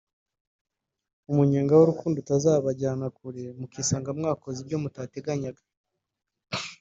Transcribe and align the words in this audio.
umunyenga 1.31 1.73
w'urukundo 1.75 2.17
utazabajyana 2.19 3.05
kure 3.17 3.43
mukisanga 3.59 4.09
mwakoze 4.17 4.57
ibyo 4.61 4.77
mutatekeganyaga 4.83 5.61